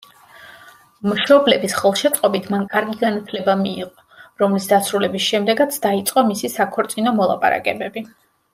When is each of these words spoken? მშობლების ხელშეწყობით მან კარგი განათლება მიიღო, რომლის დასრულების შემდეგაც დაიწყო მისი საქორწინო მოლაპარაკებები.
მშობლების 1.09 1.75
ხელშეწყობით 1.81 2.47
მან 2.53 2.63
კარგი 2.71 2.97
განათლება 3.03 3.55
მიიღო, 3.61 4.07
რომლის 4.45 4.67
დასრულების 4.73 5.29
შემდეგაც 5.35 5.79
დაიწყო 5.87 6.25
მისი 6.33 6.53
საქორწინო 6.57 7.15
მოლაპარაკებები. 7.23 8.05